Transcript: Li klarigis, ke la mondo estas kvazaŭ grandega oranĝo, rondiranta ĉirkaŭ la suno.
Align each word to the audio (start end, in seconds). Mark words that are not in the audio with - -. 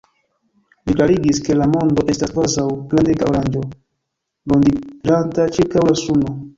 Li 0.87 0.95
klarigis, 0.99 1.41
ke 1.49 1.57
la 1.59 1.67
mondo 1.75 2.07
estas 2.15 2.33
kvazaŭ 2.37 2.67
grandega 2.95 3.31
oranĝo, 3.35 3.65
rondiranta 4.53 5.51
ĉirkaŭ 5.59 5.89
la 5.91 6.01
suno. 6.07 6.41